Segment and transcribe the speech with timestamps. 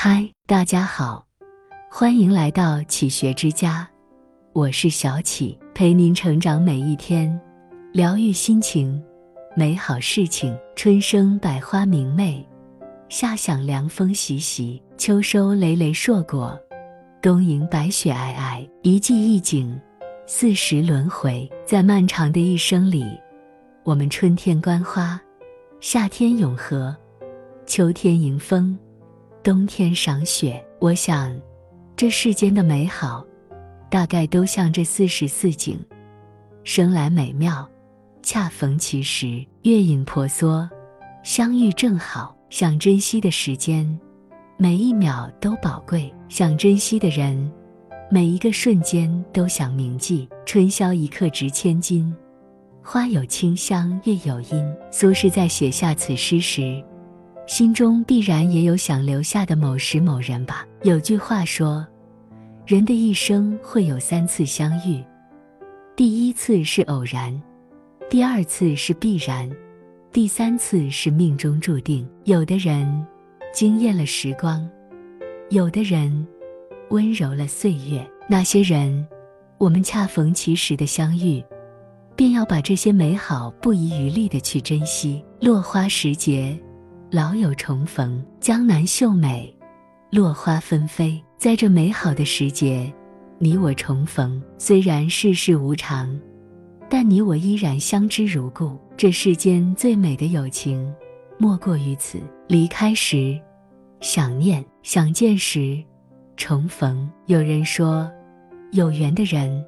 [0.00, 1.26] 嗨，大家好，
[1.90, 3.84] 欢迎来到启学之家，
[4.52, 7.28] 我是小启，陪您成长每一天，
[7.92, 9.02] 疗愈心情，
[9.56, 10.56] 美好事情。
[10.76, 12.46] 春生百花明媚，
[13.08, 16.56] 夏享凉风习习，秋收累累硕果，
[17.20, 18.70] 冬迎白雪皑皑。
[18.82, 19.76] 一季一景，
[20.28, 23.04] 四时轮回，在漫长的一生里，
[23.82, 25.20] 我们春天观花，
[25.80, 26.96] 夏天咏荷，
[27.66, 28.78] 秋天迎风。
[29.42, 31.34] 冬天赏雪，我想，
[31.96, 33.24] 这世间的美好，
[33.88, 35.78] 大概都像这四时四景，
[36.64, 37.66] 生来美妙，
[38.22, 40.68] 恰逢其时，月影婆娑，
[41.22, 42.34] 相遇正好。
[42.50, 43.86] 想珍惜的时间，
[44.56, 47.52] 每一秒都宝贵；想珍惜的人，
[48.10, 50.26] 每一个瞬间都想铭记。
[50.46, 52.14] 春宵一刻值千金，
[52.82, 54.74] 花有清香，月有阴。
[54.90, 56.82] 苏轼在写下此诗时。
[57.48, 60.66] 心中必然也有想留下的某时某人吧。
[60.82, 61.84] 有句话说，
[62.66, 65.02] 人的一生会有三次相遇，
[65.96, 67.42] 第一次是偶然，
[68.10, 69.50] 第二次是必然，
[70.12, 72.06] 第三次是命中注定。
[72.24, 72.86] 有的人
[73.50, 74.68] 惊艳了时光，
[75.48, 76.26] 有的人
[76.90, 78.06] 温柔了岁月。
[78.28, 79.08] 那些人，
[79.56, 81.42] 我们恰逢其时的相遇，
[82.14, 85.24] 便要把这些美好不遗余力的去珍惜。
[85.40, 86.54] 落花时节。
[87.10, 89.50] 老友重逢，江南秀美，
[90.10, 91.18] 落花纷飞。
[91.38, 92.92] 在这美好的时节，
[93.38, 94.42] 你我重逢。
[94.58, 96.14] 虽然世事无常，
[96.86, 98.78] 但你我依然相知如故。
[98.94, 100.94] 这世间最美的友情，
[101.38, 102.20] 莫过于此。
[102.46, 103.40] 离开时，
[104.02, 105.82] 想念；想见时，
[106.36, 107.10] 重逢。
[107.24, 108.06] 有人说，
[108.72, 109.64] 有缘的人。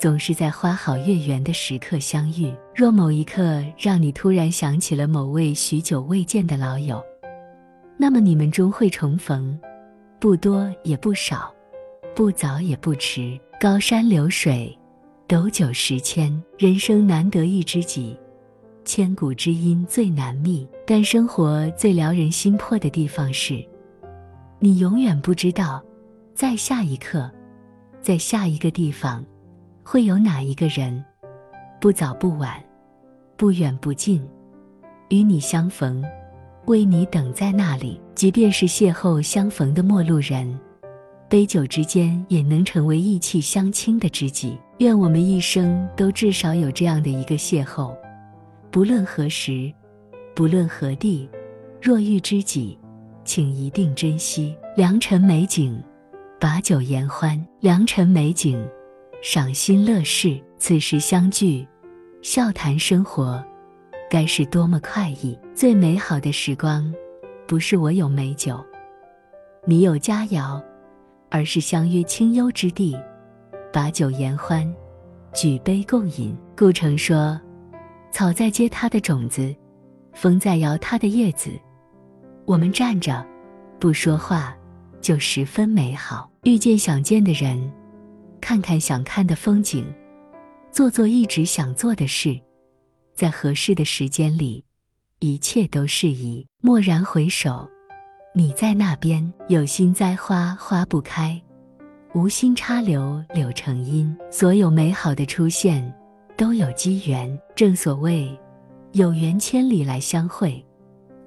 [0.00, 2.50] 总是在花好月圆的时刻相遇。
[2.80, 6.98] 若某一刻让你突然想起了某位许久未见的老友，
[7.98, 9.54] 那么你们终会重逢，
[10.18, 11.54] 不多也不少，
[12.16, 13.38] 不早也不迟。
[13.60, 14.74] 高山流水，
[15.28, 18.18] 斗酒十千，人生难得一知己，
[18.82, 20.66] 千古知音最难觅。
[20.86, 23.62] 但生活最撩人心魄的地方是，
[24.58, 25.84] 你永远不知道，
[26.34, 27.30] 在下一刻，
[28.00, 29.22] 在下一个地方。
[29.84, 31.04] 会有哪一个人，
[31.78, 32.54] 不早不晚，
[33.40, 34.22] 不远不近，
[35.08, 36.04] 与你相逢，
[36.66, 37.98] 为你等在那里？
[38.14, 40.60] 即便是邂逅相逢的陌路人，
[41.26, 44.58] 杯酒之间也能成为意气相倾的知己。
[44.80, 47.96] 愿我们一生都至少有这样的一个邂逅，
[48.70, 49.72] 不论何时，
[50.34, 51.26] 不论何地，
[51.80, 52.78] 若遇知己，
[53.24, 54.54] 请一定珍惜。
[54.76, 55.82] 良辰美景，
[56.38, 57.42] 把酒言欢。
[57.60, 58.62] 良辰美景。
[59.22, 61.66] 赏心乐事，此时相聚，
[62.22, 63.42] 笑谈生活，
[64.10, 65.38] 该是多么快意！
[65.54, 66.92] 最美好的时光，
[67.46, 68.62] 不是我有美酒，
[69.64, 70.62] 你有佳肴，
[71.30, 72.94] 而是相约清幽之地，
[73.72, 74.70] 把酒言欢，
[75.32, 76.36] 举杯共饮。
[76.54, 77.40] 顾城说
[78.12, 79.54] ：“草在结它的种子，
[80.12, 81.50] 风在摇它的叶子，
[82.44, 83.24] 我们站着，
[83.78, 84.54] 不说话，
[85.00, 86.30] 就十分美好。
[86.42, 87.58] 遇见想见的人。”
[88.42, 89.86] 看看想看的风景，
[90.72, 92.40] 做做一直想做的事，
[93.14, 94.64] 在合适的时间里，
[95.18, 96.46] 一切都适宜。
[96.62, 97.68] 蓦然回首，
[98.34, 99.32] 你在那边。
[99.48, 101.40] 有心栽花花不开，
[102.14, 104.16] 无心插柳柳成荫。
[104.30, 105.92] 所有美好的出现，
[106.36, 107.36] 都有机缘。
[107.56, 108.38] 正所谓，
[108.92, 110.64] 有缘千里来相会，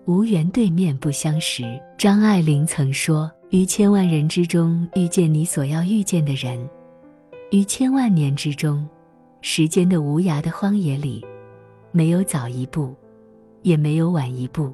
[0.05, 1.63] 无缘对面不相识。
[1.97, 6.57] 张爱玲曾说：“于千万人之中遇见你所要遇见的人。”
[7.51, 8.87] 于千万年之中，
[9.45, 11.21] 时间的无涯的荒野里，
[11.91, 12.95] 没有早一步，
[13.61, 14.73] 也没有晚一步，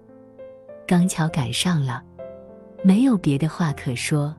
[0.86, 2.04] 刚巧赶上了，
[2.84, 4.34] 没有别的话可说，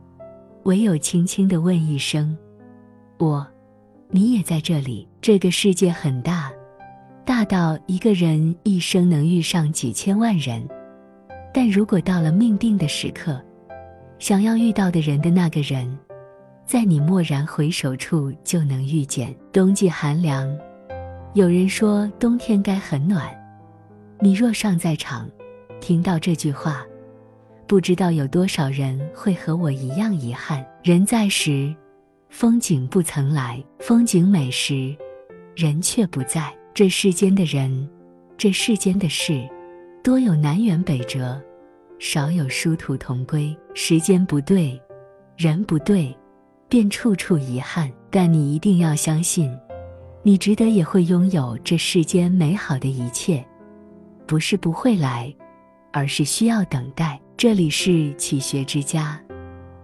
[0.62, 2.38] 唯有轻轻的问一声
[3.18, 3.44] ：“我，
[4.08, 6.52] 你也在这里？”这个世界很大，
[7.24, 10.64] 大到一个人一生能遇上几千万人，
[11.52, 13.42] 但如果到了命定的时刻，
[14.20, 15.98] 想要遇到的人的那个人。
[16.70, 19.34] 在你蓦然回首处，就能遇见。
[19.52, 20.48] 冬季寒凉，
[21.34, 23.28] 有人说冬天该很暖。
[24.20, 25.28] 你若尚在场，
[25.80, 26.86] 听到这句话，
[27.66, 30.64] 不知道有多少人会和我一样遗憾。
[30.84, 31.74] 人在时，
[32.28, 34.96] 风景不曾来；风景美时，
[35.56, 36.56] 人却不在。
[36.72, 37.90] 这世间的人，
[38.38, 39.44] 这世间的事，
[40.04, 41.42] 多有南辕北辙，
[41.98, 43.58] 少有殊途同归。
[43.74, 44.80] 时间不对，
[45.36, 46.16] 人不对。
[46.70, 49.52] 便处处遗憾，但你一定要相信，
[50.22, 53.44] 你值得也会拥有这世间美好的一切，
[54.24, 55.34] 不是不会来，
[55.92, 57.20] 而是需要等待。
[57.36, 59.20] 这里是启学之家，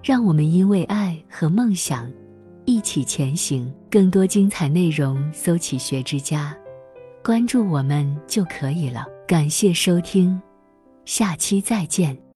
[0.00, 2.08] 让我们因为爱和梦想
[2.66, 3.74] 一起前行。
[3.90, 6.56] 更多精彩内容，搜“启学之家”，
[7.24, 9.04] 关注我们就可以了。
[9.26, 10.40] 感谢收听，
[11.04, 12.16] 下期再见。